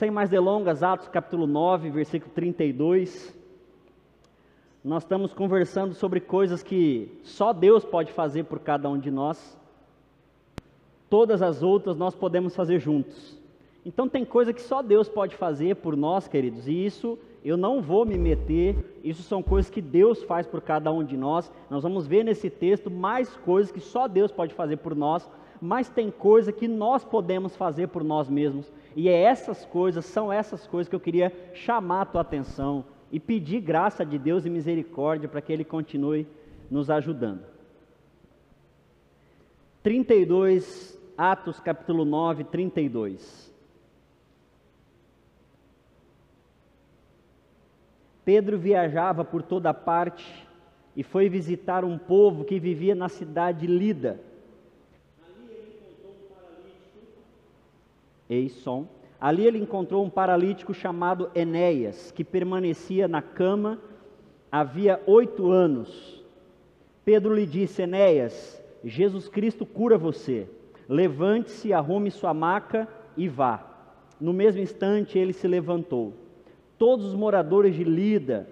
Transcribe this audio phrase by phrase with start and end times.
[0.00, 3.38] Sem mais delongas, Atos capítulo 9, versículo 32.
[4.82, 9.60] Nós estamos conversando sobre coisas que só Deus pode fazer por cada um de nós.
[11.10, 13.38] Todas as outras nós podemos fazer juntos.
[13.84, 17.82] Então tem coisa que só Deus pode fazer por nós, queridos, e isso eu não
[17.82, 21.52] vou me meter, isso são coisas que Deus faz por cada um de nós.
[21.68, 25.28] Nós vamos ver nesse texto mais coisas que só Deus pode fazer por nós,
[25.60, 28.72] mas tem coisa que nós podemos fazer por nós mesmos.
[28.96, 33.20] E é essas coisas, são essas coisas que eu queria chamar a tua atenção e
[33.20, 36.26] pedir graça de Deus e misericórdia para que Ele continue
[36.70, 37.44] nos ajudando.
[39.82, 43.50] 32, Atos capítulo 9, 32.
[48.24, 50.46] Pedro viajava por toda parte
[50.94, 54.20] e foi visitar um povo que vivia na cidade de Lida.
[55.22, 56.98] Ali ele encontrou um paralítico.
[58.30, 58.86] Ei, som.
[59.20, 63.80] Ali ele encontrou um paralítico chamado Enéas, que permanecia na cama
[64.50, 66.24] havia oito anos.
[67.04, 70.48] Pedro lhe disse: Enéas, Jesus Cristo cura você.
[70.88, 73.66] Levante-se, arrume sua maca e vá.
[74.20, 76.14] No mesmo instante ele se levantou.
[76.78, 78.48] Todos os moradores de Lida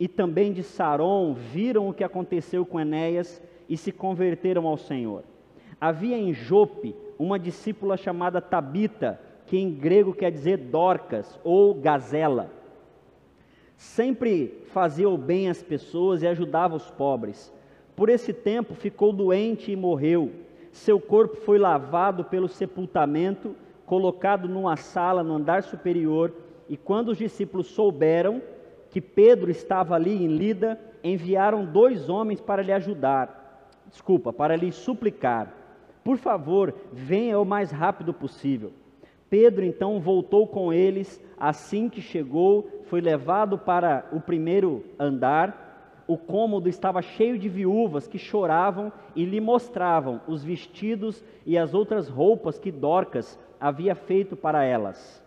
[0.00, 5.22] e também de Saron viram o que aconteceu com Enéas e se converteram ao Senhor.
[5.80, 12.50] Havia em Jope uma discípula chamada Tabita, que em grego quer dizer Dorcas ou Gazela.
[13.76, 17.52] Sempre fazia o bem às pessoas e ajudava os pobres.
[17.96, 20.30] Por esse tempo ficou doente e morreu.
[20.72, 26.32] Seu corpo foi lavado pelo sepultamento, colocado numa sala no andar superior
[26.68, 28.42] e quando os discípulos souberam
[28.90, 34.70] que Pedro estava ali em Lida, enviaram dois homens para lhe ajudar, desculpa, para lhe
[34.70, 35.52] suplicar:
[36.08, 38.72] por favor, venha o mais rápido possível.
[39.28, 46.00] Pedro então voltou com eles, assim que chegou, foi levado para o primeiro andar.
[46.06, 51.74] O cômodo estava cheio de viúvas que choravam e lhe mostravam os vestidos e as
[51.74, 55.22] outras roupas que Dorcas havia feito para elas.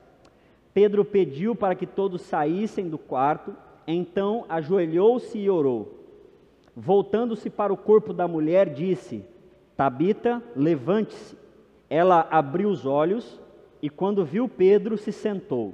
[0.73, 3.55] Pedro pediu para que todos saíssem do quarto,
[3.85, 5.99] então ajoelhou-se e orou.
[6.75, 9.23] Voltando-se para o corpo da mulher, disse:
[9.81, 11.35] Tabita, levante-se.
[11.89, 13.41] Ela abriu os olhos
[13.81, 15.73] e, quando viu Pedro, se sentou.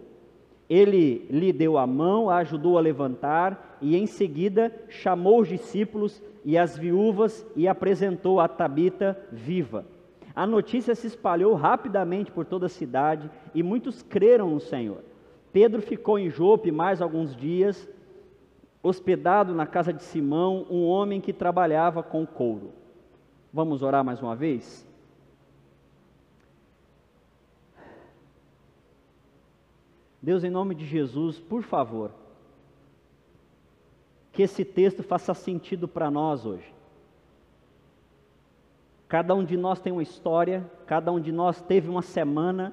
[0.70, 6.24] Ele lhe deu a mão, a ajudou a levantar e, em seguida, chamou os discípulos
[6.46, 9.84] e as viúvas e apresentou a Tabita viva.
[10.34, 15.04] A notícia se espalhou rapidamente por toda a cidade e muitos creram no Senhor.
[15.52, 17.90] Pedro ficou em Jope mais alguns dias,
[18.82, 22.87] hospedado na casa de Simão, um homem que trabalhava com couro.
[23.58, 24.88] Vamos orar mais uma vez?
[30.22, 32.12] Deus, em nome de Jesus, por favor,
[34.32, 36.72] que esse texto faça sentido para nós hoje.
[39.08, 42.72] Cada um de nós tem uma história, cada um de nós teve uma semana,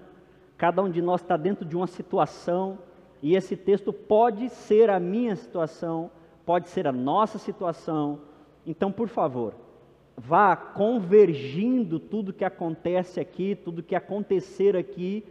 [0.58, 2.78] cada um de nós está dentro de uma situação,
[3.22, 6.10] e esse texto pode ser a minha situação,
[6.44, 8.20] pode ser a nossa situação.
[8.66, 9.63] Então, por favor,
[10.16, 15.24] vá convergindo tudo que acontece aqui, tudo que acontecer aqui,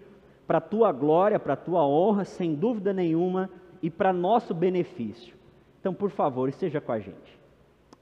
[0.45, 3.49] para a tua glória, para a tua honra, sem dúvida nenhuma,
[3.81, 5.35] e para nosso benefício.
[5.79, 7.39] Então, por favor, esteja com a gente.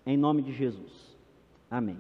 [0.06, 1.18] Em nome de Jesus.
[1.70, 1.97] Amém.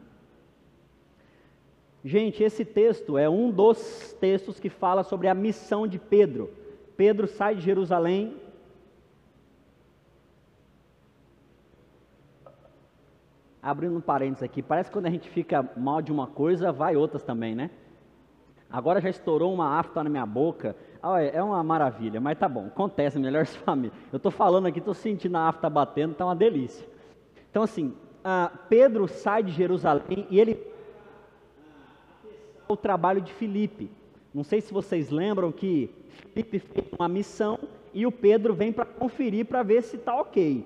[2.03, 6.49] Gente, esse texto é um dos textos que fala sobre a missão de Pedro.
[6.97, 8.35] Pedro sai de Jerusalém.
[13.61, 16.95] Abrindo um parênteses aqui, parece que quando a gente fica mal de uma coisa, vai
[16.95, 17.69] outras também, né?
[18.69, 20.75] Agora já estourou uma afta na minha boca.
[21.03, 23.93] Ah, é uma maravilha, mas tá bom, acontece, melhores famílias.
[24.11, 26.87] Eu estou falando aqui, estou sentindo a afta batendo, tá uma delícia.
[27.49, 27.93] Então, assim,
[28.69, 30.71] Pedro sai de Jerusalém e ele
[32.67, 33.91] o trabalho de Filipe.
[34.33, 37.59] Não sei se vocês lembram que Filipe fez uma missão
[37.93, 40.65] e o Pedro vem para conferir para ver se está ok.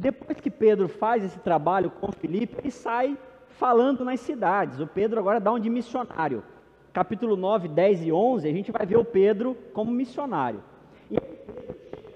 [0.00, 3.18] Depois que Pedro faz esse trabalho com Filipe, ele sai
[3.58, 4.80] falando nas cidades.
[4.80, 6.42] O Pedro agora dá um de missionário.
[6.90, 10.64] Capítulo 9, 10 e 11, a gente vai ver o Pedro como missionário.
[11.10, 11.18] E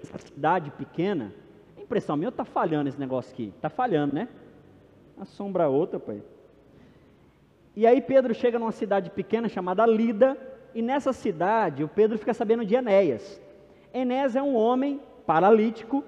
[0.03, 1.35] essa cidade pequena,
[1.77, 3.53] a impressão minha está falhando esse negócio aqui.
[3.55, 4.29] Está falhando, né?
[5.21, 6.23] Assombra outra, pai.
[7.77, 10.39] E aí Pedro chega numa cidade pequena chamada Lida,
[10.75, 13.39] e nessa cidade o Pedro fica sabendo de Enéas.
[13.93, 16.03] Enéas é um homem paralítico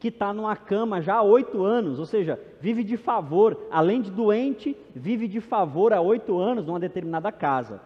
[0.00, 4.10] que está numa cama já há oito anos, ou seja, vive de favor, além de
[4.10, 7.82] doente, vive de favor há oito anos numa determinada casa.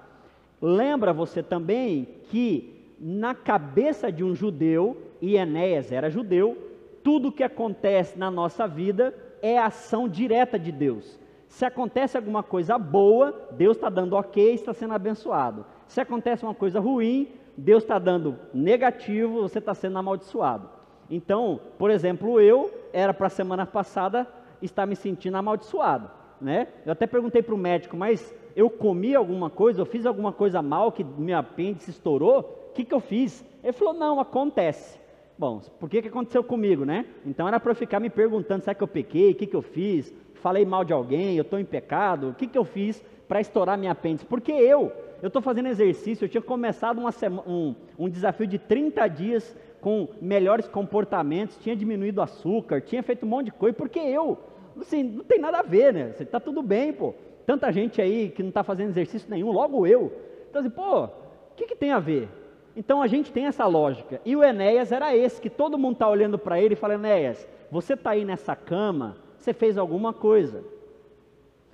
[0.62, 6.56] Lembra você também que na cabeça de um judeu, e Enéas era judeu,
[7.02, 9.12] tudo que acontece na nossa vida
[9.42, 11.18] é ação direta de Deus.
[11.48, 15.66] Se acontece alguma coisa boa, Deus está dando ok, está sendo abençoado.
[15.88, 20.68] Se acontece uma coisa ruim, Deus está dando negativo, você está sendo amaldiçoado.
[21.10, 24.26] Então, por exemplo, eu era para a semana passada
[24.62, 26.10] estar me sentindo amaldiçoado,
[26.40, 26.68] né?
[26.86, 30.62] Eu até perguntei para o médico, mas eu comi alguma coisa, eu fiz alguma coisa
[30.62, 32.68] mal que meu apêndice estourou?
[32.70, 33.44] O que, que eu fiz?
[33.62, 34.98] Ele falou, não, acontece.
[35.36, 37.06] Bom, por que, que aconteceu comigo, né?
[37.26, 39.32] Então era para eu ficar me perguntando, será que eu pequei?
[39.32, 40.14] O que, que eu fiz?
[40.34, 41.36] Falei mal de alguém?
[41.36, 42.28] Eu estou em pecado?
[42.28, 44.24] O que, que eu fiz para estourar minha apêndice?
[44.26, 47.10] Porque eu, eu estou fazendo exercício, eu tinha começado uma
[47.46, 53.26] um, um desafio de 30 dias com melhores comportamentos, tinha diminuído o açúcar, tinha feito
[53.26, 54.38] um monte de coisa, porque eu,
[54.80, 56.14] assim, não tem nada a ver, né?
[56.18, 57.12] Está tudo bem, pô.
[57.44, 60.10] Tanta gente aí que não está fazendo exercício nenhum, logo eu.
[60.48, 61.10] Então, assim, pô, o
[61.54, 62.30] que, que tem a ver?
[62.74, 64.22] Então a gente tem essa lógica.
[64.24, 67.46] E o Enéas era esse, que todo mundo está olhando para ele e fala: Enéas,
[67.70, 70.64] você está aí nessa cama, você fez alguma coisa.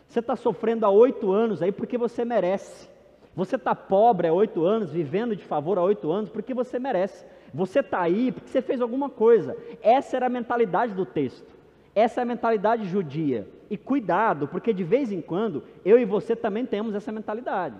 [0.08, 2.90] Você está sofrendo há oito anos aí porque você merece.
[3.36, 7.24] Você está pobre há oito anos, vivendo de favor há oito anos porque você merece.
[7.52, 9.56] Você está aí porque você fez alguma coisa.
[9.82, 11.46] Essa era a mentalidade do texto.
[11.94, 13.48] Essa é a mentalidade judia.
[13.68, 17.76] E cuidado, porque de vez em quando eu e você também temos essa mentalidade.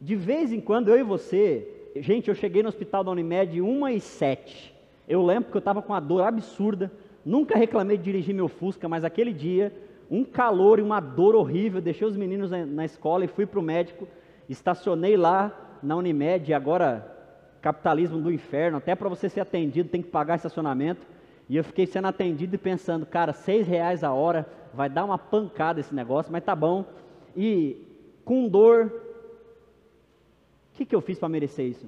[0.00, 3.88] De vez em quando eu e você, gente, eu cheguei no hospital da Unimed 1
[3.88, 4.74] e 7.
[5.08, 6.92] Eu lembro que eu estava com uma dor absurda,
[7.24, 9.72] nunca reclamei de dirigir meu Fusca, mas aquele dia,
[10.10, 13.62] um calor e uma dor horrível, deixei os meninos na escola e fui para o
[13.62, 14.06] médico,
[14.48, 17.14] estacionei lá na Unimed, agora
[17.60, 21.06] capitalismo do inferno, até para você ser atendido tem que pagar estacionamento.
[21.48, 25.18] E eu fiquei sendo atendido e pensando, cara, seis reais a hora, vai dar uma
[25.18, 26.84] pancada esse negócio, mas tá bom.
[27.36, 27.82] E
[28.24, 28.92] com dor,
[30.72, 31.86] o que, que eu fiz para merecer isso?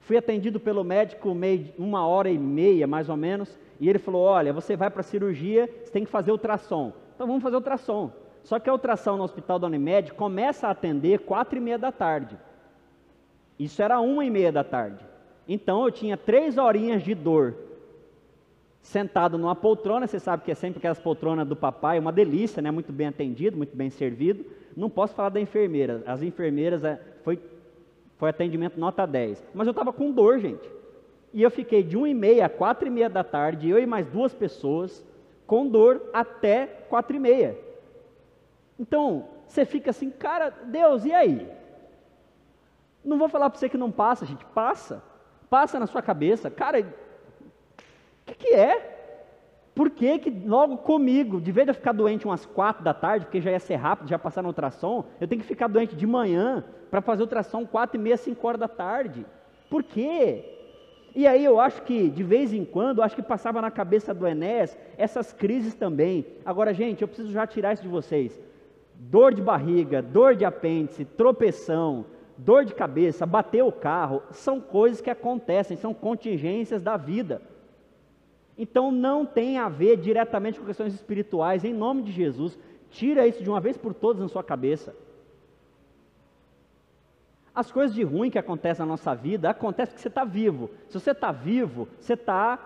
[0.00, 4.22] Fui atendido pelo médico meio, uma hora e meia, mais ou menos, e ele falou:
[4.22, 6.92] Olha, você vai para a cirurgia, você tem que fazer ultrassom.
[7.14, 8.10] Então vamos fazer ultrassom.
[8.44, 11.90] Só que a ultrassom no hospital da Unimed começa a atender quatro e meia da
[11.90, 12.36] tarde.
[13.58, 15.04] Isso era uma e meia da tarde.
[15.48, 17.54] Então eu tinha três horinhas de dor,
[18.82, 20.06] sentado numa poltrona.
[20.06, 22.70] Você sabe que é sempre aquelas poltronas do papai, uma delícia, né?
[22.70, 24.44] Muito bem atendido, muito bem servido.
[24.76, 26.02] Não posso falar da enfermeira.
[26.06, 27.38] As enfermeiras é, foi,
[28.18, 29.42] foi atendimento nota 10.
[29.54, 30.68] Mas eu estava com dor, gente.
[31.32, 33.86] E eu fiquei de uma e meia a quatro e meia da tarde, eu e
[33.86, 35.02] mais duas pessoas,
[35.46, 37.63] com dor até quatro e meia.
[38.78, 41.48] Então, você fica assim, cara, Deus, e aí?
[43.04, 45.02] Não vou falar para você que não passa, gente, passa.
[45.48, 46.84] Passa na sua cabeça, cara, o
[48.24, 48.94] que, que, é?
[49.74, 53.26] Por que, que logo comigo, de vez de eu ficar doente umas quatro da tarde,
[53.26, 56.06] porque já ia ser rápido, já passar no ultrassom, eu tenho que ficar doente de
[56.06, 59.26] manhã para fazer ultrassom quatro e meia, cinco horas da tarde.
[59.68, 60.44] Por quê?
[61.14, 64.26] E aí eu acho que, de vez em quando, acho que passava na cabeça do
[64.26, 66.26] Enéas essas crises também.
[66.44, 68.40] Agora, gente, eu preciso já tirar isso de vocês.
[68.96, 72.06] Dor de barriga, dor de apêndice, tropeção,
[72.36, 77.42] dor de cabeça, bater o carro, são coisas que acontecem, são contingências da vida.
[78.56, 82.58] Então não tem a ver diretamente com questões espirituais, em nome de Jesus,
[82.90, 84.94] tira isso de uma vez por todas na sua cabeça.
[87.54, 90.70] As coisas de ruim que acontecem na nossa vida, acontece porque você está vivo.
[90.88, 92.58] Se você está vivo, você está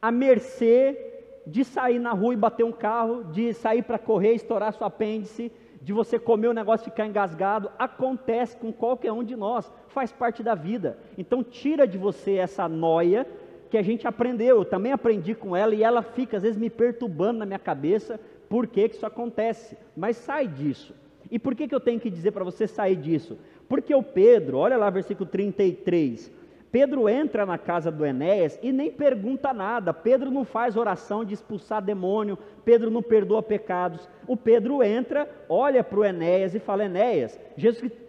[0.00, 1.11] à mercê
[1.46, 5.50] de sair na rua e bater um carro, de sair para correr, estourar seu apêndice,
[5.80, 10.12] de você comer o negócio e ficar engasgado, acontece com qualquer um de nós, faz
[10.12, 10.98] parte da vida.
[11.18, 13.26] Então tira de você essa noia
[13.68, 16.70] que a gente aprendeu, eu também aprendi com ela e ela fica às vezes me
[16.70, 19.76] perturbando na minha cabeça, por que, que isso acontece?
[19.96, 20.94] Mas sai disso.
[21.30, 23.38] E por que, que eu tenho que dizer para você sair disso?
[23.66, 26.30] Porque o Pedro, olha lá versículo 33,
[26.72, 29.92] Pedro entra na casa do Enéas e nem pergunta nada.
[29.92, 34.08] Pedro não faz oração de expulsar demônio, Pedro não perdoa pecados.
[34.26, 37.38] O Pedro entra, olha para o Enéas e fala: Enéas,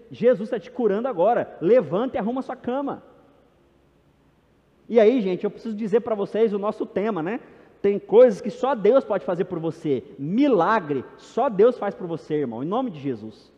[0.10, 3.04] Jesus está te curando agora, levanta e arruma sua cama.
[4.88, 7.42] E aí, gente, eu preciso dizer para vocês o nosso tema, né?
[7.82, 10.04] Tem coisas que só Deus pode fazer por você.
[10.18, 13.53] Milagre, só Deus faz por você, irmão, em nome de Jesus.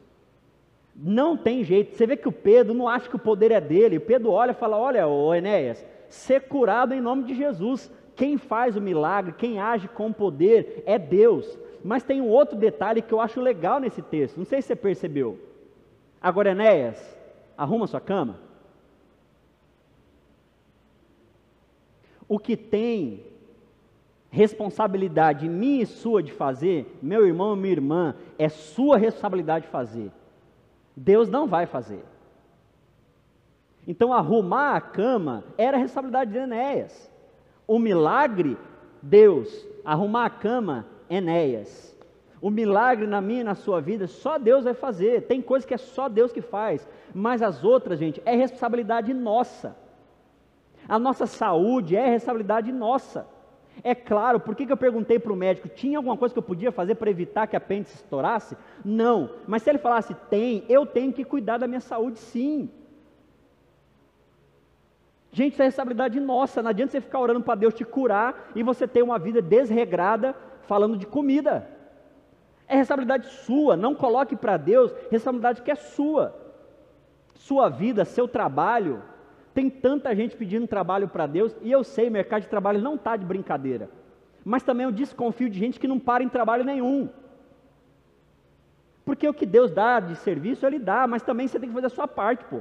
[0.95, 1.95] Não tem jeito.
[1.95, 3.97] Você vê que o Pedro não acha que o poder é dele.
[3.97, 7.91] O Pedro olha e fala: Olha, ô Enéas, ser curado em nome de Jesus.
[8.15, 11.59] Quem faz o milagre, quem age com poder é Deus.
[11.83, 14.37] Mas tem um outro detalhe que eu acho legal nesse texto.
[14.37, 15.37] Não sei se você percebeu.
[16.21, 17.17] Agora, Enéas,
[17.57, 18.39] arruma sua cama.
[22.27, 23.23] O que tem
[24.31, 29.71] responsabilidade minha e sua de fazer, meu irmão e minha irmã, é sua responsabilidade de
[29.71, 30.11] fazer.
[30.95, 32.03] Deus não vai fazer.
[33.87, 37.11] Então, arrumar a cama era a responsabilidade de Enéas.
[37.67, 38.57] O milagre,
[39.01, 39.65] Deus.
[39.83, 41.95] Arrumar a cama, Enéas.
[42.41, 45.23] O milagre na minha e na sua vida, só Deus vai fazer.
[45.23, 46.87] Tem coisas que é só Deus que faz.
[47.13, 49.75] Mas as outras, gente, é responsabilidade nossa.
[50.87, 53.27] A nossa saúde é responsabilidade nossa.
[53.83, 56.43] É claro, por que, que eu perguntei para o médico, tinha alguma coisa que eu
[56.43, 58.57] podia fazer para evitar que a apêndice estourasse?
[58.83, 62.69] Não, mas se ele falasse tem, eu tenho que cuidar da minha saúde sim.
[65.31, 68.63] Gente, isso é responsabilidade nossa, não adianta você ficar orando para Deus te curar e
[68.63, 71.69] você ter uma vida desregrada falando de comida.
[72.67, 76.33] É responsabilidade sua, não coloque para Deus responsabilidade que é sua.
[77.35, 79.03] Sua vida, seu trabalho,
[79.55, 83.15] tem tanta gente pedindo trabalho para Deus, e eu sei, mercado de trabalho não está
[83.15, 83.89] de brincadeira.
[84.43, 87.07] Mas também eu desconfio de gente que não para em trabalho nenhum.
[89.05, 91.87] Porque o que Deus dá de serviço, Ele dá, mas também você tem que fazer
[91.87, 92.59] a sua parte, pô.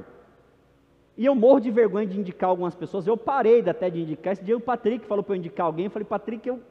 [1.17, 4.31] E eu morro de vergonha de indicar algumas pessoas, eu parei até de indicar.
[4.31, 6.61] Esse dia o Patrick falou para eu indicar alguém, eu falei, Patrick, eu.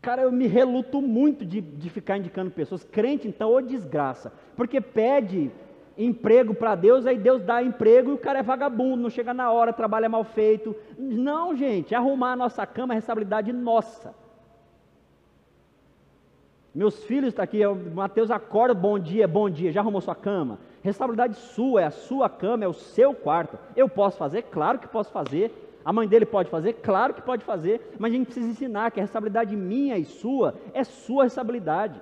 [0.00, 2.84] Cara, eu me reluto muito de, de ficar indicando pessoas.
[2.84, 4.32] Crente, então, ô desgraça.
[4.56, 5.50] Porque pede
[5.98, 9.50] emprego para Deus, aí Deus dá emprego e o cara é vagabundo, não chega na
[9.50, 10.74] hora, trabalha mal feito.
[10.96, 14.14] Não, gente, arrumar a nossa cama é responsabilidade nossa.
[16.72, 20.60] Meus filhos estão tá aqui, Mateus acorda, bom dia, bom dia, já arrumou sua cama?
[20.80, 23.58] Responsabilidade sua, é a sua cama, é o seu quarto.
[23.74, 24.42] Eu posso fazer?
[24.42, 25.52] Claro que posso fazer.
[25.84, 26.74] A mãe dele pode fazer?
[26.74, 30.54] Claro que pode fazer, mas a gente precisa ensinar que a responsabilidade minha e sua
[30.72, 32.00] é sua responsabilidade.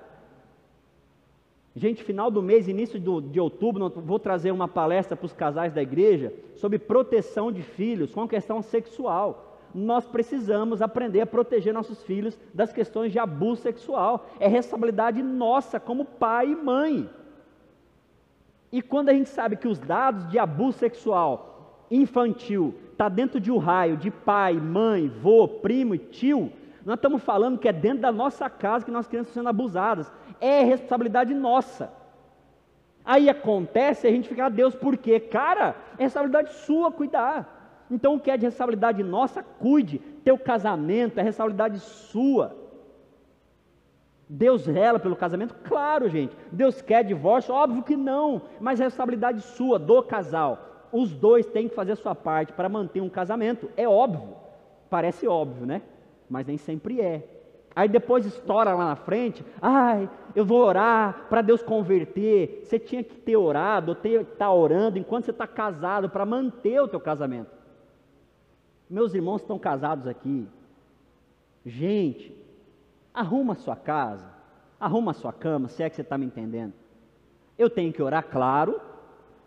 [1.76, 5.74] Gente, final do mês, início do, de outubro, vou trazer uma palestra para os casais
[5.74, 9.60] da igreja sobre proteção de filhos com questão sexual.
[9.74, 14.26] Nós precisamos aprender a proteger nossos filhos das questões de abuso sexual.
[14.40, 17.10] É responsabilidade nossa como pai e mãe.
[18.72, 23.52] E quando a gente sabe que os dados de abuso sexual infantil está dentro de
[23.52, 26.50] um raio de pai, mãe, vô, primo e tio,
[26.86, 30.10] nós estamos falando que é dentro da nossa casa que nossas crianças estão sendo abusadas
[30.40, 31.92] é responsabilidade nossa.
[33.04, 35.20] Aí acontece a gente fica, ah, Deus, por quê?
[35.20, 37.86] Cara, é responsabilidade sua cuidar.
[37.90, 39.98] Então o que é de responsabilidade nossa, cuide.
[40.24, 42.56] Teu casamento é responsabilidade sua.
[44.28, 45.54] Deus rela pelo casamento?
[45.62, 46.36] Claro, gente.
[46.50, 47.54] Deus quer divórcio?
[47.54, 48.42] Óbvio que não.
[48.60, 50.88] Mas é responsabilidade sua, do casal.
[50.90, 53.70] Os dois têm que fazer a sua parte para manter um casamento.
[53.76, 54.34] É óbvio.
[54.90, 55.82] Parece óbvio, né?
[56.28, 57.35] Mas nem sempre é.
[57.76, 62.62] Aí depois estoura lá na frente, ai, eu vou orar para Deus converter.
[62.64, 66.80] Você tinha que ter orado, ou ter tá orando enquanto você está casado para manter
[66.80, 67.50] o teu casamento.
[68.88, 70.48] Meus irmãos estão casados aqui.
[71.66, 72.34] Gente,
[73.12, 74.26] arruma a sua casa,
[74.80, 76.72] arruma a sua cama, se é que você está me entendendo.
[77.58, 78.80] Eu tenho que orar, claro,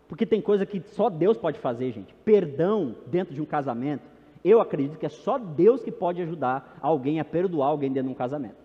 [0.06, 2.14] porque tem coisa que só Deus pode fazer, gente.
[2.24, 4.04] Perdão dentro de um casamento
[4.44, 8.14] eu acredito que é só Deus que pode ajudar alguém a perdoar alguém dentro de
[8.14, 8.56] um casamento.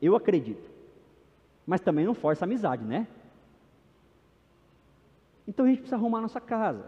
[0.00, 0.70] Eu acredito.
[1.66, 3.06] Mas também não força a amizade, né?
[5.46, 6.84] Então a gente precisa arrumar a nossa casa.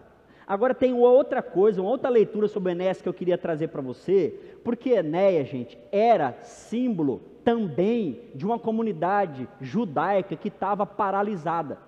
[0.46, 3.80] Agora tem uma outra coisa, uma outra leitura sobre Enéas que eu queria trazer para
[3.80, 11.78] você, porque Enéas, gente, era símbolo também de uma comunidade judaica que estava paralisada.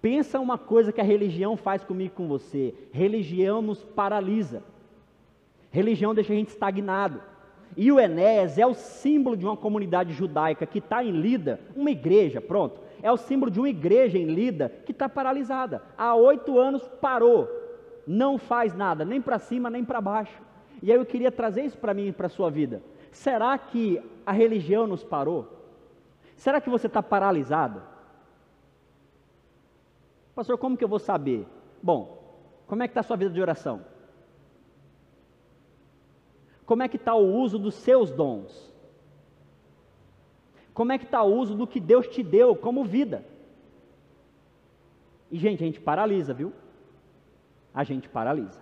[0.00, 4.62] Pensa uma coisa que a religião faz comigo e com você: religião nos paralisa.
[5.70, 7.20] Religião deixa a gente estagnado.
[7.76, 11.90] E o Enéas é o símbolo de uma comunidade judaica que está em Lida, uma
[11.90, 12.80] igreja, pronto.
[13.02, 15.82] É o símbolo de uma igreja em Lida que está paralisada.
[15.96, 17.48] Há oito anos parou,
[18.06, 20.40] não faz nada, nem para cima nem para baixo.
[20.82, 22.82] E aí eu queria trazer isso para mim e para a sua vida.
[23.10, 25.52] Será que a religião nos parou?
[26.36, 27.82] Será que você está paralisado?
[30.34, 31.46] Pastor, como que eu vou saber?
[31.82, 32.22] Bom,
[32.66, 33.80] como é que está a sua vida de oração?
[36.66, 38.74] Como é que está o uso dos seus dons?
[40.74, 43.24] Como é que está o uso do que Deus te deu como vida?
[45.30, 46.52] E, gente, a gente paralisa, viu?
[47.72, 48.60] A gente paralisa.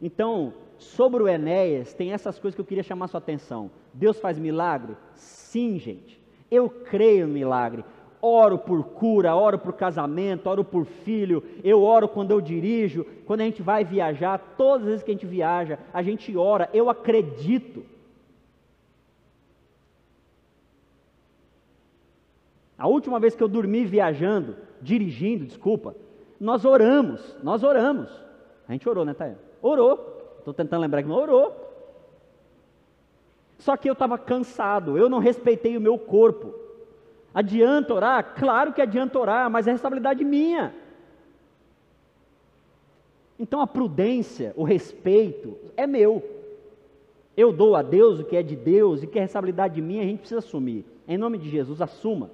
[0.00, 3.70] Então, sobre o Enéas, tem essas coisas que eu queria chamar sua atenção.
[3.92, 4.96] Deus faz milagre?
[5.14, 6.20] Sim, gente.
[6.50, 7.84] Eu creio no milagre
[8.26, 13.40] oro por cura, oro por casamento, oro por filho, eu oro quando eu dirijo, quando
[13.40, 16.90] a gente vai viajar, todas as vezes que a gente viaja, a gente ora, eu
[16.90, 17.84] acredito.
[22.78, 25.94] A última vez que eu dormi viajando, dirigindo, desculpa,
[26.38, 28.10] nós oramos, nós oramos.
[28.68, 29.38] A gente orou, né, Taia?
[29.62, 30.16] Orou.
[30.38, 31.66] Estou tentando lembrar que não orou.
[33.58, 36.54] Só que eu estava cansado, eu não respeitei o meu corpo.
[37.36, 38.34] Adianta orar?
[38.34, 40.74] Claro que adianta orar, mas é responsabilidade minha.
[43.38, 46.22] Então a prudência, o respeito é meu.
[47.36, 50.06] Eu dou a Deus o que é de Deus e que é responsabilidade minha, a
[50.06, 50.86] gente precisa assumir.
[51.06, 52.30] Em nome de Jesus, assuma.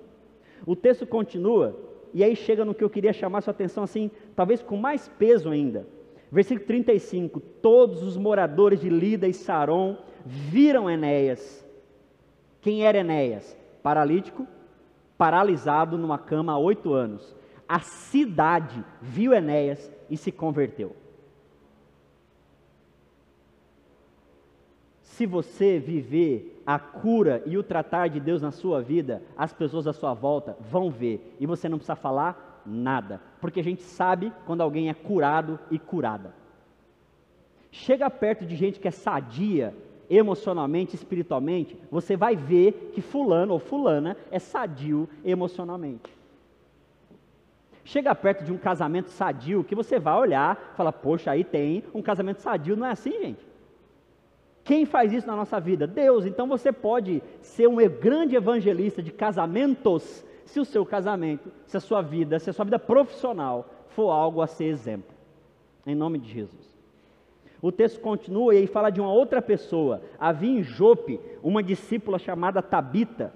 [0.64, 1.76] O texto continua,
[2.14, 5.50] e aí chega no que eu queria chamar sua atenção assim, talvez com mais peso
[5.50, 5.84] ainda.
[6.30, 11.66] Versículo 35: Todos os moradores de Lida e Saron viram Enéas.
[12.60, 13.58] Quem era Enéas?
[13.82, 14.46] Paralítico,
[15.22, 17.32] paralisado numa cama há oito anos.
[17.68, 20.96] A cidade viu Enéas e se converteu.
[25.00, 29.86] Se você viver a cura e o tratar de Deus na sua vida, as pessoas
[29.86, 34.32] à sua volta vão ver e você não precisa falar nada, porque a gente sabe
[34.44, 36.34] quando alguém é curado e curada.
[37.70, 39.72] Chega perto de gente que é sadia
[40.08, 46.12] emocionalmente, espiritualmente, você vai ver que fulano ou fulana é sadio emocionalmente.
[47.84, 52.00] Chega perto de um casamento sadio que você vai olhar, fala, poxa, aí tem um
[52.00, 53.52] casamento sadio, não é assim, gente?
[54.64, 55.86] Quem faz isso na nossa vida?
[55.86, 56.24] Deus.
[56.24, 61.80] Então você pode ser um grande evangelista de casamentos, se o seu casamento, se a
[61.80, 65.12] sua vida, se a sua vida profissional for algo a ser exemplo.
[65.84, 66.71] Em nome de Jesus.
[67.62, 70.02] O texto continua e aí fala de uma outra pessoa.
[70.18, 73.32] Havia em Jope uma discípula chamada Tabita.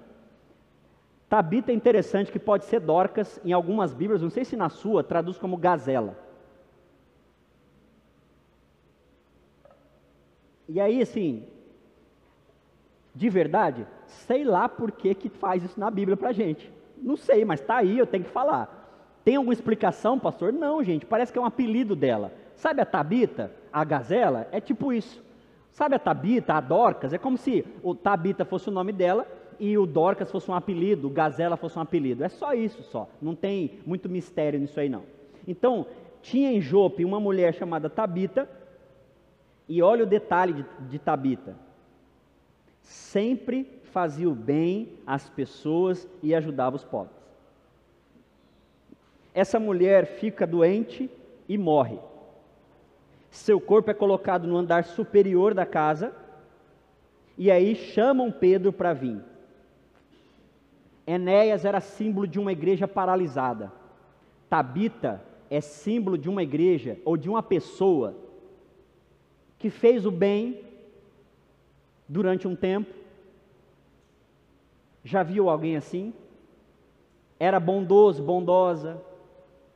[1.29, 5.01] Tabita é interessante que pode ser Dorcas, em algumas Bíblias, não sei se na sua,
[5.01, 6.17] traduz como gazela.
[10.67, 11.47] E aí, assim,
[13.15, 16.69] de verdade, sei lá por que, que faz isso na Bíblia para gente.
[16.97, 19.21] Não sei, mas está aí, eu tenho que falar.
[19.23, 20.51] Tem alguma explicação, pastor?
[20.51, 22.33] Não, gente, parece que é um apelido dela.
[22.57, 24.47] Sabe a Tabita, a gazela?
[24.51, 25.23] É tipo isso.
[25.71, 27.13] Sabe a Tabita, a Dorcas?
[27.13, 29.25] É como se o Tabita fosse o nome dela
[29.59, 32.23] e o Dorcas fosse um apelido, o Gazela fosse um apelido.
[32.23, 33.07] É só isso, só.
[33.21, 35.03] Não tem muito mistério nisso aí, não.
[35.47, 35.85] Então,
[36.21, 38.49] tinha em Jope uma mulher chamada Tabita,
[39.69, 41.55] e olha o detalhe de, de Tabita.
[42.81, 47.15] Sempre fazia o bem às pessoas e ajudava os pobres.
[49.33, 51.09] Essa mulher fica doente
[51.47, 51.99] e morre.
[53.29, 56.13] Seu corpo é colocado no andar superior da casa
[57.37, 59.21] e aí chamam Pedro para vir.
[61.05, 63.71] Enéas era símbolo de uma igreja paralisada.
[64.49, 68.15] Tabita é símbolo de uma igreja ou de uma pessoa
[69.57, 70.61] que fez o bem
[72.07, 72.93] durante um tempo.
[75.03, 76.13] Já viu alguém assim?
[77.39, 79.01] Era bondoso, bondosa,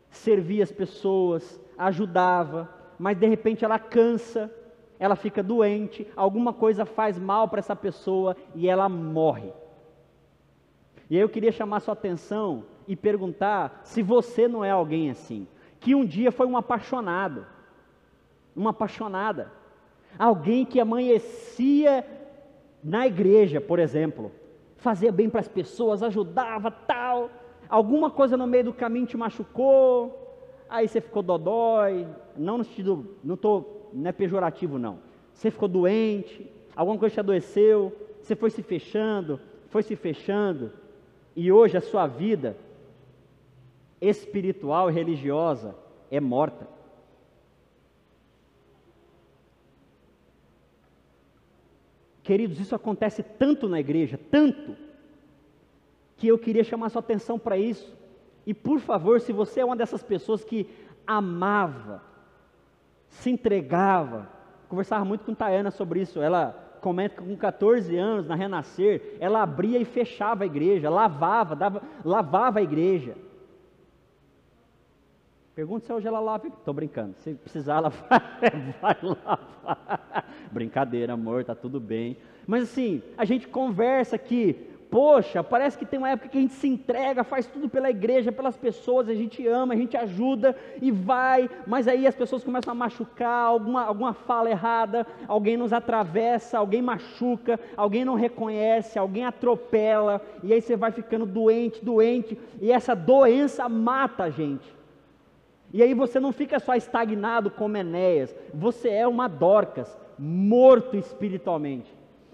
[0.10, 2.70] servia as pessoas, ajudava,
[3.02, 4.54] mas de repente ela cansa,
[5.00, 9.52] ela fica doente, alguma coisa faz mal para essa pessoa e ela morre.
[11.10, 15.48] E aí eu queria chamar sua atenção e perguntar se você não é alguém assim,
[15.80, 17.46] que um dia foi um apaixonado,
[18.56, 19.52] uma apaixonada,
[20.18, 22.06] Alguém que amanhecia
[22.84, 24.32] na igreja, por exemplo,
[24.78, 27.30] fazia bem para as pessoas, ajudava, tal.
[27.70, 30.21] Alguma coisa no meio do caminho te machucou,
[30.72, 32.08] aí você ficou dodói,
[32.38, 35.00] não no sentido, não tô, não é pejorativo não.
[35.34, 40.72] Você ficou doente, alguma coisa te adoeceu, você foi se fechando, foi se fechando,
[41.36, 42.56] e hoje a sua vida
[44.00, 45.76] espiritual e religiosa
[46.10, 46.66] é morta.
[52.24, 54.78] Queridos, isso acontece tanto na igreja, tanto,
[56.16, 58.01] que eu queria chamar sua atenção para isso.
[58.46, 60.70] E por favor, se você é uma dessas pessoas que
[61.06, 62.02] amava,
[63.10, 64.30] se entregava,
[64.68, 69.44] conversava muito com Tayana sobre isso, ela comenta que com 14 anos, na Renascer, ela
[69.44, 73.16] abria e fechava a igreja, lavava, dava, lavava a igreja.
[75.54, 76.48] Pergunta se hoje ela lava.
[76.48, 77.16] Estou brincando.
[77.18, 78.40] Se precisar lavar,
[78.82, 80.26] vai lavar.
[80.52, 82.18] Brincadeira, amor, tá tudo bem.
[82.48, 84.71] Mas assim, a gente conversa aqui.
[84.92, 88.30] Poxa, parece que tem uma época que a gente se entrega, faz tudo pela igreja,
[88.30, 92.74] pelas pessoas, a gente ama, a gente ajuda e vai, mas aí as pessoas começam
[92.74, 99.24] a machucar, alguma, alguma fala errada, alguém nos atravessa, alguém machuca, alguém não reconhece, alguém
[99.24, 104.76] atropela, e aí você vai ficando doente, doente, e essa doença mata a gente.
[105.74, 111.90] E aí você não fica só estagnado como Enéas, você é uma Dorcas, morto espiritualmente.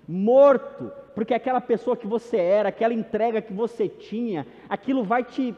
[0.08, 5.56] Morto, porque aquela pessoa que você era, aquela entrega que você tinha, aquilo vai te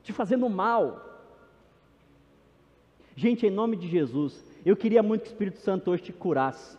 [0.00, 1.24] te fazendo mal.
[3.16, 6.78] Gente, em nome de Jesus, eu queria muito que o Espírito Santo hoje te curasse.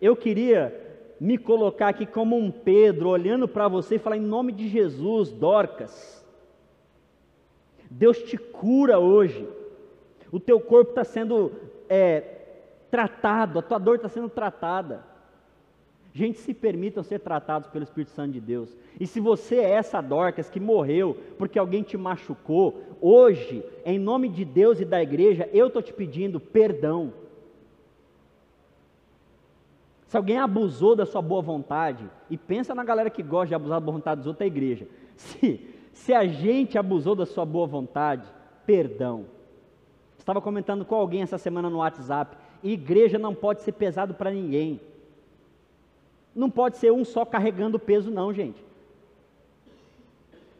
[0.00, 0.72] Eu queria
[1.18, 5.32] me colocar aqui como um Pedro, olhando para você e falar em nome de Jesus,
[5.32, 6.24] Dorcas.
[7.90, 9.48] Deus te cura hoje.
[10.30, 11.50] O teu corpo está sendo
[11.88, 12.20] é,
[12.88, 15.15] tratado, a tua dor está sendo tratada.
[16.16, 18.74] Gente, se permitam ser tratados pelo Espírito Santo de Deus.
[18.98, 24.30] E se você é essa Dorcas que morreu porque alguém te machucou, hoje, em nome
[24.30, 27.12] de Deus e da igreja, eu estou te pedindo perdão.
[30.06, 33.78] Se alguém abusou da sua boa vontade, e pensa na galera que gosta de abusar
[33.78, 34.88] da boa vontade dos outros, é a igreja.
[35.16, 38.26] Se, se a gente abusou da sua boa vontade,
[38.64, 39.26] perdão.
[40.16, 42.38] Estava comentando com alguém essa semana no WhatsApp.
[42.64, 44.80] Igreja não pode ser pesado para ninguém.
[46.36, 48.62] Não pode ser um só carregando peso, não, gente.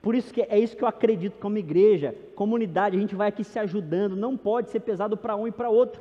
[0.01, 3.45] Por isso que é isso que eu acredito como igreja, comunidade, a gente vai aqui
[3.45, 6.01] se ajudando, não pode ser pesado para um e para outro.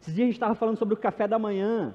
[0.00, 1.94] Esses dias a gente estava falando sobre o café da manhã.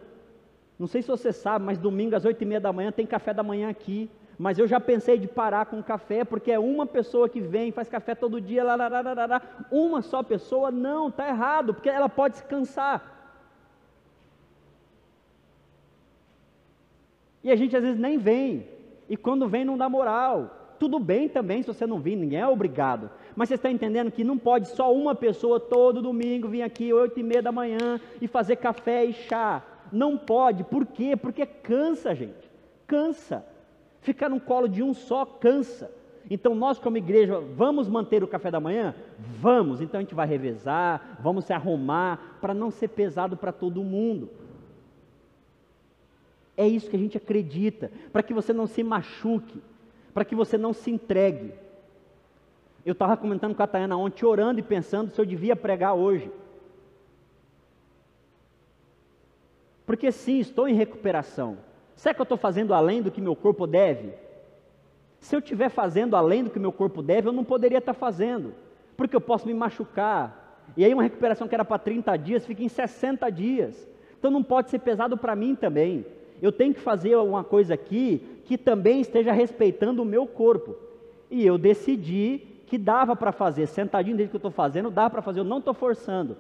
[0.80, 3.34] Não sei se você sabe, mas domingo às oito e meia da manhã tem café
[3.34, 4.10] da manhã aqui.
[4.40, 7.72] Mas eu já pensei de parar com o café, porque é uma pessoa que vem,
[7.72, 9.42] faz café todo dia, lá, lá, lá, lá, lá.
[9.72, 13.15] uma só pessoa, não, está errado, porque ela pode se cansar.
[17.46, 18.68] E a gente às vezes nem vem.
[19.08, 20.74] E quando vem não dá moral.
[20.80, 23.08] Tudo bem também se você não vir, ninguém é obrigado.
[23.36, 27.20] Mas você está entendendo que não pode só uma pessoa todo domingo vir aqui oito
[27.20, 29.64] e meia da manhã e fazer café e chá.
[29.92, 30.64] Não pode.
[30.64, 31.16] Por quê?
[31.16, 32.50] Porque cansa, gente.
[32.88, 33.46] Cansa.
[34.02, 35.92] Ficar no colo de um só cansa.
[36.28, 38.96] Então nós como igreja vamos manter o café da manhã?
[39.20, 39.82] Vamos.
[39.82, 44.32] Então a gente vai revezar, vamos se arrumar para não ser pesado para todo mundo.
[46.58, 49.62] É isso que a gente acredita, para que você não se machuque,
[50.14, 51.54] para que você não se entregue.
[52.86, 56.32] Eu estava comentando com a Tayana ontem, orando e pensando se eu devia pregar hoje.
[59.86, 61.58] Porque sim, estou em recuperação.
[61.96, 64.14] Será que eu estou fazendo além do que meu corpo deve?
[65.20, 68.54] Se eu estiver fazendo além do que meu corpo deve, eu não poderia estar fazendo,
[68.96, 70.64] porque eu posso me machucar.
[70.78, 73.88] E aí uma recuperação que era para 30 dias fica em 60 dias.
[74.18, 76.06] Então não pode ser pesado para mim também
[76.42, 80.76] eu tenho que fazer alguma coisa aqui que também esteja respeitando o meu corpo.
[81.30, 85.22] E eu decidi que dava para fazer, sentadinho desde que eu estou fazendo, dá para
[85.22, 86.38] fazer, eu não estou forçando.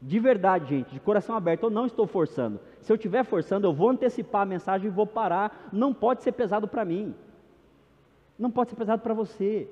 [0.00, 2.60] De verdade, gente, de coração aberto, eu não estou forçando.
[2.80, 5.68] Se eu estiver forçando, eu vou antecipar a mensagem e vou parar.
[5.72, 7.14] Não pode ser pesado para mim.
[8.38, 9.68] Não pode ser pesado para você.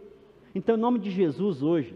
[0.54, 1.94] Então, em nome de Jesus hoje,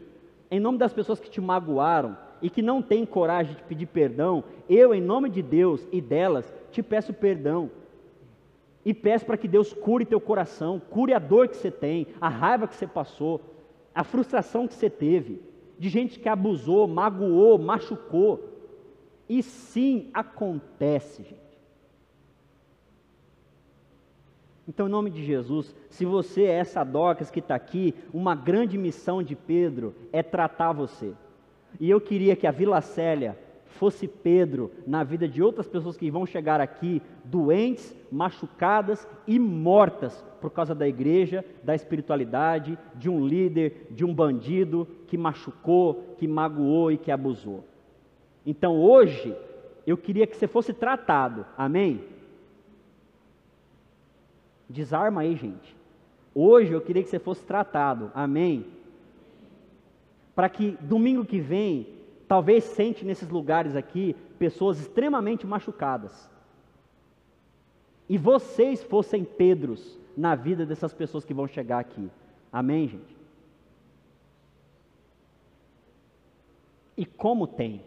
[0.50, 4.44] em nome das pessoas que te magoaram e que não têm coragem de pedir perdão,
[4.68, 7.70] eu, em nome de Deus e delas, te peço perdão.
[8.84, 12.28] E peço para que Deus cure teu coração, cure a dor que você tem, a
[12.28, 13.40] raiva que você passou,
[13.94, 15.42] a frustração que você teve,
[15.78, 18.42] de gente que abusou, magoou, machucou.
[19.28, 21.48] E sim, acontece, gente.
[24.66, 28.76] Então, em nome de Jesus, se você é essa Docas que está aqui, uma grande
[28.76, 31.14] missão de Pedro é tratar você.
[31.80, 33.38] E eu queria que a Vila Célia
[33.78, 40.24] fosse Pedro na vida de outras pessoas que vão chegar aqui doentes, machucadas e mortas
[40.40, 46.26] por causa da igreja, da espiritualidade, de um líder, de um bandido que machucou, que
[46.26, 47.64] magoou e que abusou.
[48.44, 49.34] Então hoje
[49.86, 52.02] eu queria que você fosse tratado, amém?
[54.68, 55.76] Desarma aí, gente.
[56.34, 58.66] Hoje eu queria que você fosse tratado, amém?
[60.38, 61.88] Para que domingo que vem
[62.28, 66.30] talvez sente nesses lugares aqui pessoas extremamente machucadas.
[68.08, 72.08] E vocês fossem Pedros na vida dessas pessoas que vão chegar aqui.
[72.52, 73.16] Amém, gente?
[76.96, 77.82] E como tem?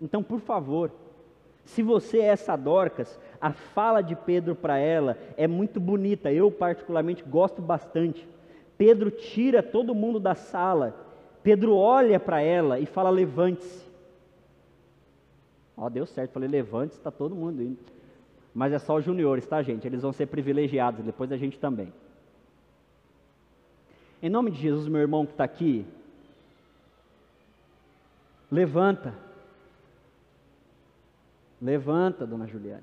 [0.00, 0.90] Então, por favor,
[1.66, 6.32] se você é essa Dorcas, a fala de Pedro para ela é muito bonita.
[6.32, 8.26] Eu, particularmente, gosto bastante.
[8.78, 11.09] Pedro tira todo mundo da sala
[11.42, 13.88] Pedro olha para ela e fala: levante-se.
[15.76, 17.78] Ó, deu certo, falei: levante-se, está todo mundo indo.
[18.54, 19.86] Mas é só os juniores, tá, gente?
[19.86, 21.92] Eles vão ser privilegiados, depois a gente também.
[24.22, 25.86] Em nome de Jesus, meu irmão que está aqui,
[28.50, 29.14] levanta.
[31.62, 32.82] Levanta, dona Juliane.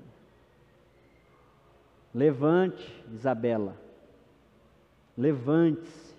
[2.14, 3.76] Levante, Isabela.
[5.16, 6.14] Levante-se.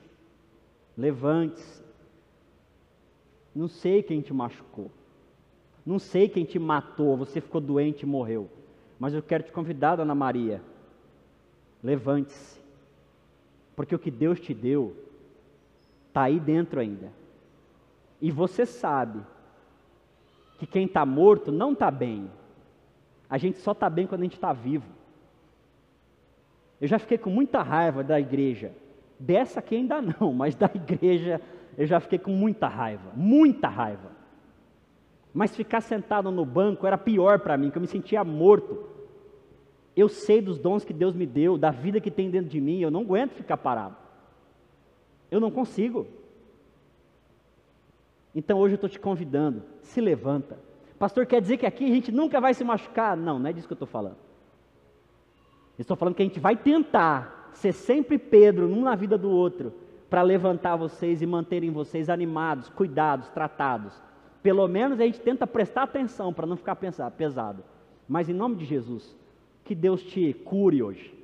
[0.97, 1.79] Levante-se.
[3.60, 4.89] Não sei quem te machucou.
[5.86, 8.50] Não sei quem te matou, você ficou doente e morreu.
[8.98, 10.62] Mas eu quero te convidar, Dona Maria.
[11.84, 12.58] Levante-se.
[13.76, 14.95] Porque o que Deus te deu
[16.08, 17.12] está aí dentro ainda.
[18.22, 19.19] E você sabe
[20.58, 22.32] que quem está morto não está bem.
[23.30, 24.89] A gente só está bem quando a gente está vivo.
[26.80, 28.72] Eu já fiquei com muita raiva da igreja.
[29.19, 31.41] Dessa aqui ainda não, mas da igreja
[31.80, 34.12] eu já fiquei com muita raiva, muita raiva.
[35.34, 38.84] Mas ficar sentado no banco era pior para mim, que eu me sentia morto.
[39.96, 42.82] Eu sei dos dons que Deus me deu, da vida que tem dentro de mim,
[42.82, 43.96] eu não aguento ficar parado.
[45.32, 46.06] Eu não consigo.
[48.36, 50.60] Então hoje eu estou te convidando, se levanta.
[51.00, 53.15] Pastor, quer dizer que aqui a gente nunca vai se machucar?
[53.15, 54.18] Não, não é disso que eu estou falando.
[55.78, 59.30] Eu estou falando que a gente vai tentar ser sempre Pedro, um na vida do
[59.32, 59.74] outro,
[60.10, 63.93] para levantar vocês e manterem vocês animados, cuidados, tratados.
[64.41, 67.63] Pelo menos a gente tenta prestar atenção para não ficar pensar, pesado.
[68.08, 69.15] Mas em nome de Jesus,
[69.63, 71.19] que Deus te cure hoje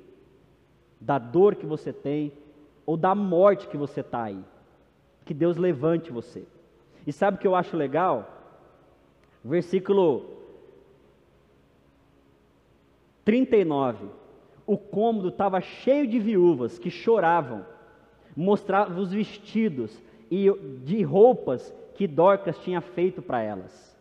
[1.00, 2.32] da dor que você tem
[2.84, 4.42] ou da morte que você está aí.
[5.24, 6.46] Que Deus levante você.
[7.06, 8.30] E sabe o que eu acho legal?
[9.44, 10.36] Versículo
[13.24, 14.06] 39.
[14.66, 17.64] O cômodo estava cheio de viúvas que choravam,
[18.36, 19.98] mostravam os vestidos
[20.30, 20.52] e
[20.84, 23.96] de roupas que Dorcas tinha feito para elas.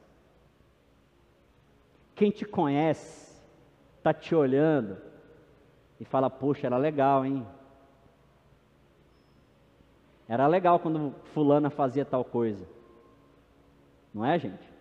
[2.13, 3.41] Quem te conhece,
[3.97, 4.97] está te olhando
[5.99, 7.45] e fala: Poxa, era legal, hein?
[10.27, 12.65] Era legal quando Fulana fazia tal coisa.
[14.13, 14.73] Não é, gente?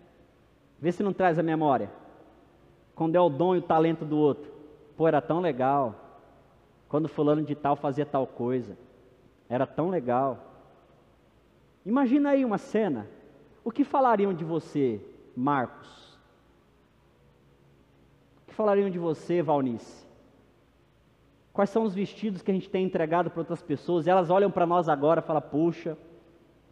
[0.79, 1.89] Vê se não traz a memória.
[2.95, 4.51] Quando é o dom e o talento do outro.
[4.95, 5.95] Pô, era tão legal.
[6.87, 8.77] Quando fulano de tal fazia tal coisa.
[9.49, 10.39] Era tão legal.
[11.85, 13.07] Imagina aí uma cena.
[13.63, 15.01] O que falariam de você,
[15.35, 16.17] Marcos?
[18.41, 20.05] O que falariam de você, Valnice?
[21.53, 24.05] Quais são os vestidos que a gente tem entregado para outras pessoas?
[24.05, 25.97] E elas olham para nós agora e falam: puxa,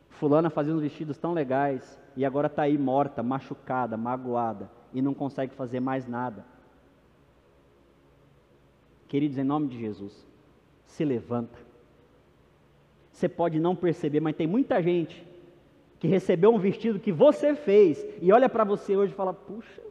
[0.10, 5.14] fulana fazia uns vestidos tão legais e agora está aí morta, machucada, magoada e não
[5.14, 6.46] consegue fazer mais nada.
[9.08, 10.28] Queridos, em nome de Jesus,
[10.86, 11.58] se levanta.
[13.13, 15.23] Você pode não perceber, mas tem muita gente
[15.99, 19.82] que recebeu um vestido que você fez e olha para você hoje e fala: puxa,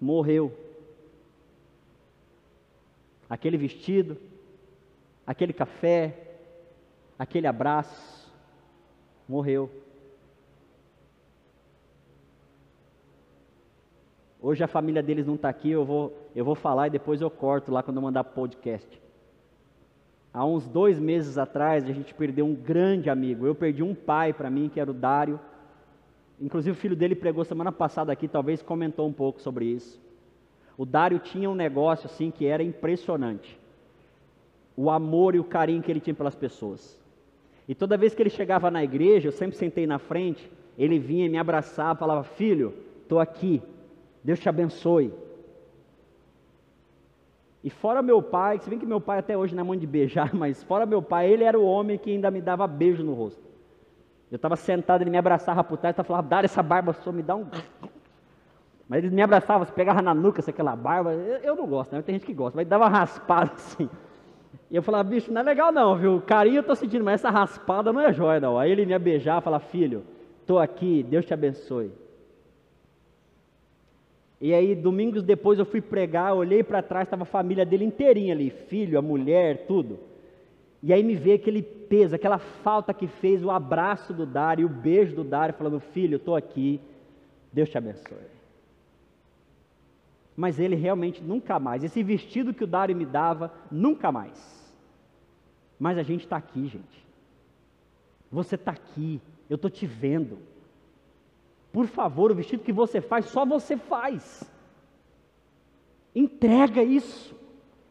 [0.00, 0.52] morreu.
[3.28, 4.18] Aquele vestido,
[5.24, 6.36] aquele café,
[7.16, 8.28] aquele abraço,
[9.28, 9.70] morreu.
[14.42, 17.30] Hoje a família deles não está aqui, eu vou, eu vou falar e depois eu
[17.30, 19.00] corto lá quando eu mandar podcast.
[20.32, 23.46] Há uns dois meses atrás a gente perdeu um grande amigo.
[23.46, 25.40] Eu perdi um pai para mim, que era o Dário.
[26.40, 30.00] Inclusive o filho dele pregou semana passada aqui, talvez comentou um pouco sobre isso.
[30.78, 33.58] O Dário tinha um negócio assim que era impressionante.
[34.76, 36.98] O amor e o carinho que ele tinha pelas pessoas.
[37.68, 41.28] E toda vez que ele chegava na igreja, eu sempre sentei na frente, ele vinha
[41.28, 43.60] me abraçar, falava: Filho, estou aqui,
[44.24, 45.12] Deus te abençoe.
[47.62, 49.86] E fora meu pai, se bem que meu pai até hoje não é mãe de
[49.86, 53.12] beijar, mas fora meu pai, ele era o homem que ainda me dava beijo no
[53.12, 53.42] rosto.
[54.30, 57.34] Eu estava sentado, ele me abraçava por trás, falava, dá essa barba só, me dá
[57.34, 57.46] um.
[58.88, 61.12] Mas ele me abraçava, se pegava na nuca, se aquela barba.
[61.12, 62.02] Eu, eu, não gosto, né?
[62.02, 63.88] Tem gente que gosta, mas dava raspada assim.
[64.68, 66.20] E eu falava, bicho, não é legal não, viu?
[66.20, 68.58] Carinho eu tô sentindo, mas essa raspada não é jóia não.
[68.58, 70.02] Aí ele me beijar, falar, filho,
[70.44, 71.92] tô aqui, Deus te abençoe.
[74.40, 78.32] E aí, domingos depois eu fui pregar, olhei para trás, estava a família dele inteirinha
[78.32, 79.98] ali, filho, a mulher, tudo.
[80.82, 84.70] E aí me veio aquele peso, aquela falta que fez o abraço do Dário, o
[84.70, 86.80] beijo do Dário, falando, filho, estou aqui,
[87.52, 88.16] Deus te abençoe.
[90.34, 94.60] Mas ele realmente nunca mais, esse vestido que o Dário me dava, nunca mais.
[95.78, 97.06] Mas a gente está aqui, gente.
[98.32, 100.38] Você está aqui, eu estou te vendo.
[101.72, 104.42] Por favor, o vestido que você faz, só você faz.
[106.14, 107.34] Entrega isso.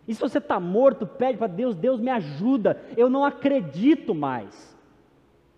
[0.08, 2.82] E se você está morto, pede para Deus, Deus me ajuda.
[2.98, 4.78] Eu não acredito mais.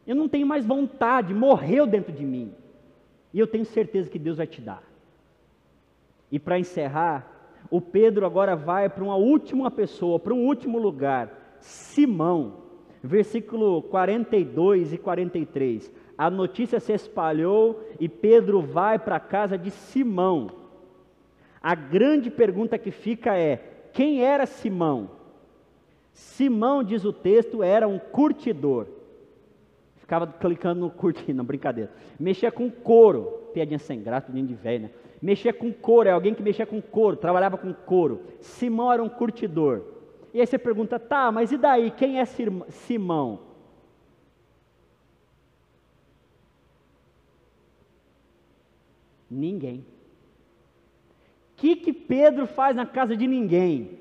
[0.06, 2.54] Eu não tenho mais vontade, morreu dentro de mim.
[3.34, 4.84] E eu tenho certeza que Deus vai te dar.
[6.32, 7.32] E para encerrar,
[7.70, 11.58] o Pedro agora vai para uma última pessoa, para um último lugar.
[11.60, 12.58] Simão,
[13.02, 15.92] versículo 42 e 43.
[16.22, 20.52] A notícia se espalhou e Pedro vai para a casa de Simão.
[21.60, 25.10] A grande pergunta que fica é: quem era Simão?
[26.14, 28.86] Simão, diz o texto, era um curtidor.
[29.96, 31.90] Ficava clicando no curtir, não, brincadeira.
[32.20, 34.90] Mexia com couro, piadinha sem graça, piadinha de velho, né?
[35.20, 38.22] Mexia com couro, é alguém que mexia com couro, trabalhava com couro.
[38.40, 39.82] Simão era um curtidor.
[40.36, 41.90] E aí você pergunta, tá, mas e daí?
[41.90, 43.51] Quem é Simão?
[49.32, 49.86] Ninguém.
[51.56, 54.00] que, que Pedro faz na casa de ninguém?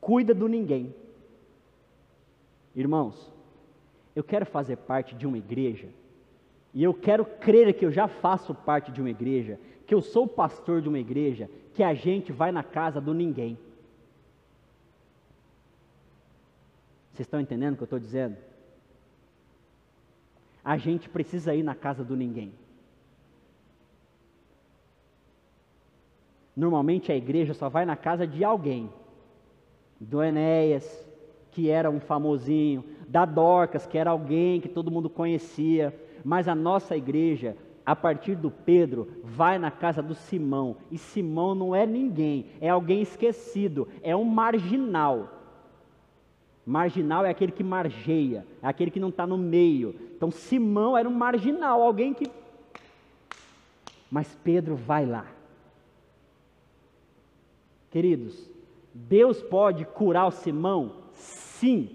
[0.00, 0.94] Cuida do ninguém.
[2.74, 3.32] Irmãos,
[4.14, 5.88] eu quero fazer parte de uma igreja,
[6.74, 10.26] e eu quero crer que eu já faço parte de uma igreja, que eu sou
[10.26, 13.56] pastor de uma igreja, que a gente vai na casa do ninguém.
[17.12, 18.36] Vocês estão entendendo o que eu estou dizendo?
[20.66, 22.52] A gente precisa ir na casa do ninguém.
[26.56, 28.90] Normalmente a igreja só vai na casa de alguém.
[30.00, 31.06] Do Enéas,
[31.52, 36.54] que era um famosinho, da Dorcas, que era alguém que todo mundo conhecia, mas a
[36.56, 41.86] nossa igreja, a partir do Pedro, vai na casa do Simão, e Simão não é
[41.86, 45.35] ninguém, é alguém esquecido, é um marginal.
[46.66, 49.94] Marginal é aquele que margeia, é aquele que não está no meio.
[50.16, 52.28] Então Simão era um marginal, alguém que.
[54.10, 55.26] Mas Pedro vai lá.
[57.88, 58.50] Queridos,
[58.92, 60.92] Deus pode curar o Simão?
[61.12, 61.88] Sim.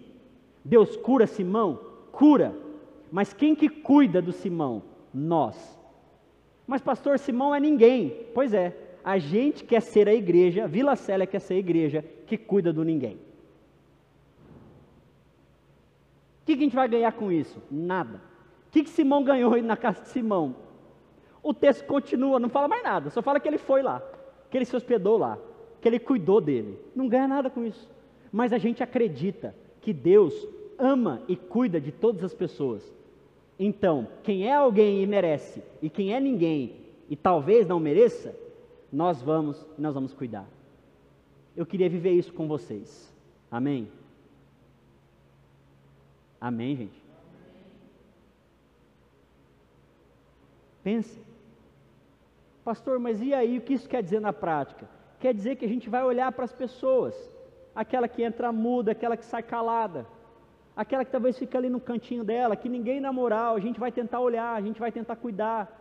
[0.63, 1.77] Deus cura Simão?
[2.12, 2.55] Cura.
[3.12, 4.84] Mas quem que cuida do Simão?
[5.13, 5.77] Nós.
[6.65, 8.15] Mas pastor, Simão é ninguém.
[8.34, 12.38] Pois é, a gente quer ser a igreja, Vila Célia quer ser a igreja que
[12.38, 13.19] cuida do ninguém.
[16.40, 17.61] O que, a gente vai ganhar com isso?
[17.69, 18.21] Nada.
[18.67, 20.55] O que, que Simão ganhou na casa de Simão?
[21.43, 24.01] O texto continua, não fala mais nada, só fala que ele foi lá,
[24.49, 25.37] que ele se hospedou lá,
[25.81, 26.79] que ele cuidou dele.
[26.95, 27.89] Não ganha nada com isso.
[28.31, 32.93] Mas a gente acredita que Deus ama e cuida de todas as pessoas.
[33.59, 36.75] Então, quem é alguém e merece, e quem é ninguém
[37.09, 38.33] e talvez não mereça,
[38.91, 40.47] nós vamos, nós vamos cuidar.
[41.55, 43.13] Eu queria viver isso com vocês.
[43.51, 43.89] Amém.
[46.41, 46.99] Amém, gente.
[50.84, 51.21] Pense.
[52.65, 54.89] Pastor, mas e aí o que isso quer dizer na prática?
[55.19, 57.15] Quer dizer que a gente vai olhar para as pessoas
[57.75, 60.08] aquela que entra muda, aquela que sai calada,
[60.75, 63.91] aquela que talvez fica ali no cantinho dela, que ninguém na moral, a gente vai
[63.91, 65.80] tentar olhar, a gente vai tentar cuidar.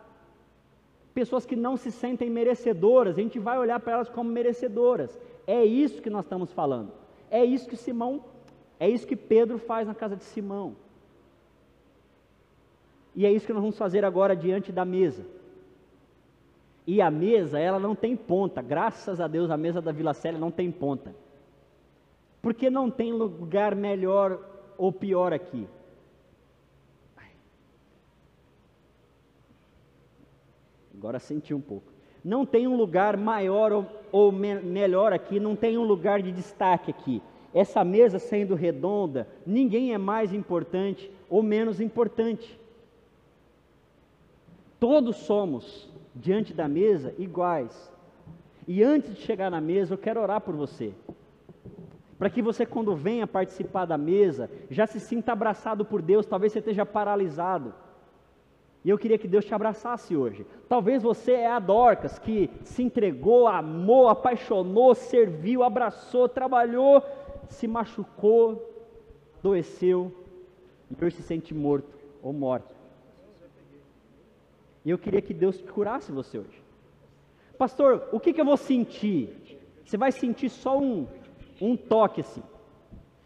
[1.11, 5.19] Pessoas que não se sentem merecedoras, a gente vai olhar para elas como merecedoras.
[5.47, 6.91] É isso que nós estamos falando.
[7.29, 8.23] É isso que Simão,
[8.81, 10.75] é isso que Pedro faz na casa de Simão.
[13.15, 15.23] E é isso que nós vamos fazer agora diante da mesa.
[16.87, 18.59] E a mesa, ela não tem ponta.
[18.59, 21.13] Graças a Deus, a mesa da Vila Célia não tem ponta.
[22.41, 24.39] Porque não tem lugar melhor
[24.79, 25.67] ou pior aqui.
[30.95, 31.91] Agora senti um pouco.
[32.25, 36.31] Não tem um lugar maior ou, ou me, melhor aqui, não tem um lugar de
[36.31, 37.21] destaque aqui.
[37.53, 42.59] Essa mesa sendo redonda, ninguém é mais importante ou menos importante.
[44.79, 47.91] Todos somos, diante da mesa, iguais.
[48.67, 50.93] E antes de chegar na mesa, eu quero orar por você
[52.21, 56.23] para que você, quando venha participar da mesa, já se sinta abraçado por Deus.
[56.23, 57.73] Talvez você esteja paralisado.
[58.85, 60.45] E eu queria que Deus te abraçasse hoje.
[60.69, 67.01] Talvez você é a Dorcas que se entregou, amou, apaixonou, serviu, abraçou, trabalhou,
[67.51, 68.67] se machucou,
[69.39, 70.11] adoeceu
[70.89, 72.73] e hoje se sente morto ou morto.
[74.83, 76.61] E eu queria que Deus curasse você hoje.
[77.57, 79.59] Pastor, o que, que eu vou sentir?
[79.85, 81.07] Você vai sentir só um,
[81.61, 82.41] um toque assim.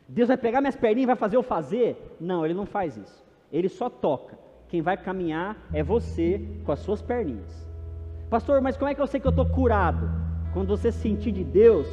[0.08, 2.16] Deus vai pegar minhas perninhas e vai fazer eu fazer?
[2.20, 3.24] Não, ele não faz isso.
[3.52, 4.38] Ele só toca.
[4.68, 7.66] Quem vai caminhar é você com as suas perninhas.
[8.30, 10.10] Pastor, mas como é que eu sei que eu estou curado?
[10.54, 11.88] Quando você sentir de Deus,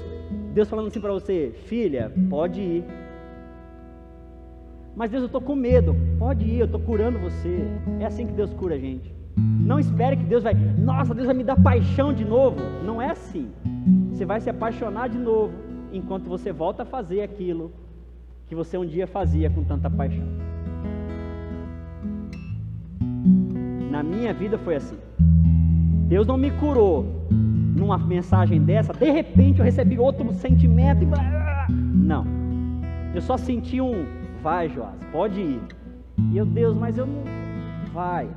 [0.53, 2.85] Deus falando assim para você, filha, pode ir.
[4.95, 5.97] Mas Deus, eu estou com medo.
[6.19, 7.67] Pode ir, eu estou curando você.
[7.99, 9.15] É assim que Deus cura a gente.
[9.37, 12.59] Não espere que Deus vai, nossa, Deus vai me dar paixão de novo.
[12.85, 13.51] Não é assim.
[14.11, 15.55] Você vai se apaixonar de novo
[15.93, 17.73] enquanto você volta a fazer aquilo
[18.47, 20.27] que você um dia fazia com tanta paixão.
[23.91, 24.99] Na minha vida foi assim.
[26.09, 27.22] Deus não me curou
[27.83, 31.07] numa mensagem dessa, de repente eu recebi outro sentimento e
[31.77, 32.25] não.
[33.13, 34.07] Eu só senti um
[34.41, 35.61] vai, Joás, pode ir.
[36.33, 37.25] Eu, Deus, mas eu não
[37.93, 38.29] vai.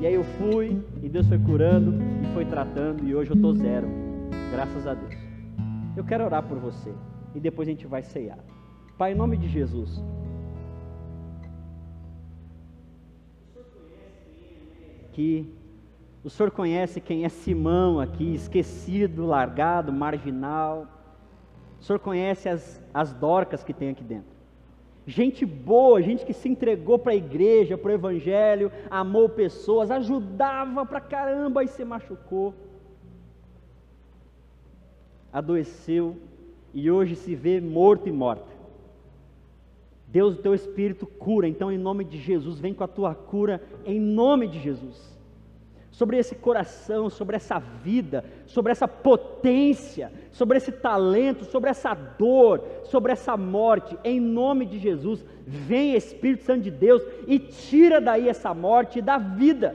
[0.00, 3.52] E aí eu fui e Deus foi curando e foi tratando e hoje eu tô
[3.52, 3.86] zero.
[4.50, 5.14] Graças a Deus.
[5.94, 6.92] Eu quero orar por você
[7.34, 8.38] e depois a gente vai ceiar.
[8.96, 10.02] Pai, em nome de Jesus.
[15.08, 15.52] Aqui,
[16.22, 20.86] o Senhor conhece quem é Simão aqui, esquecido, largado, marginal.
[21.80, 24.28] O Senhor conhece as, as dorcas que tem aqui dentro.
[25.06, 30.84] Gente boa, gente que se entregou para a igreja, para o evangelho, amou pessoas, ajudava
[30.84, 32.54] pra caramba e se machucou.
[35.32, 36.18] Adoeceu
[36.74, 38.60] e hoje se vê morto e morta.
[40.06, 43.62] Deus, o teu espírito cura, então em nome de Jesus, vem com a tua cura
[43.86, 45.19] em nome de Jesus
[45.90, 52.62] sobre esse coração, sobre essa vida, sobre essa potência, sobre esse talento, sobre essa dor,
[52.84, 58.28] sobre essa morte, em nome de Jesus, vem Espírito Santo de Deus e tira daí
[58.28, 59.74] essa morte da vida.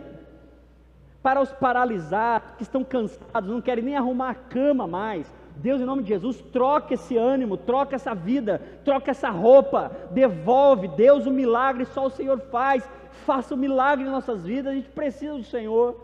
[1.21, 5.85] Para os paralisados, que estão cansados, não querem nem arrumar a cama mais, Deus, em
[5.85, 10.87] nome de Jesus, troca esse ânimo, troca essa vida, troca essa roupa, devolve.
[10.89, 12.87] Deus, o milagre só o Senhor faz.
[13.25, 15.99] Faça um milagre em nossas vidas, a gente precisa do Senhor.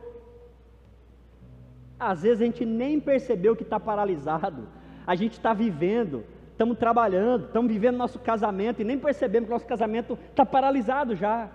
[1.99, 4.68] Às vezes a gente nem percebeu que está paralisado,
[5.05, 9.68] a gente está vivendo, estamos trabalhando, estamos vivendo nosso casamento e nem percebemos que nosso
[9.68, 11.49] casamento está paralisado já.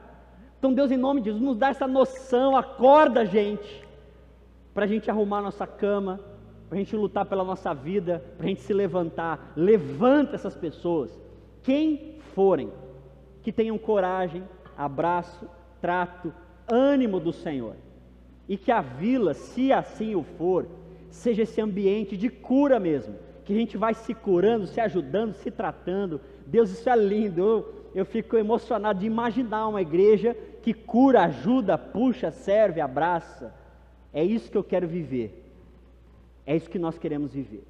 [0.59, 3.85] Então, Deus, em nome de Jesus, nos dá essa noção, acorda, gente,
[4.73, 6.21] para a gente arrumar nossa cama,
[6.69, 9.53] para a gente lutar pela nossa vida, para a gente se levantar.
[9.57, 11.19] Levanta essas pessoas,
[11.63, 12.73] quem forem,
[13.43, 14.43] que tenham coragem,
[14.77, 15.49] abraço,
[15.81, 16.33] trato,
[16.69, 17.77] ânimo do Senhor
[18.49, 20.67] e que a vila, se assim o for,
[21.11, 23.15] seja esse ambiente de cura mesmo,
[23.45, 26.21] que a gente vai se curando, se ajudando, se tratando.
[26.47, 27.41] Deus, isso é lindo.
[27.41, 33.55] Eu, eu fico emocionado de imaginar uma igreja que cura, ajuda, puxa, serve, abraça.
[34.13, 35.45] É isso que eu quero viver.
[36.45, 37.65] É isso que nós queremos viver.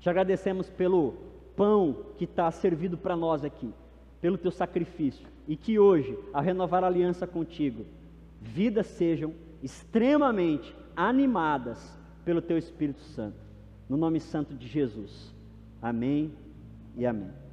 [0.00, 1.14] Te agradecemos pelo
[1.56, 3.72] pão que está servido para nós aqui,
[4.20, 7.84] pelo teu sacrifício, e que hoje, ao renovar a aliança contigo,
[8.40, 13.38] vidas sejam extremamente animadas pelo Teu Espírito Santo.
[13.88, 15.34] No nome santo de Jesus.
[15.80, 16.32] Amém
[16.96, 17.47] e amém.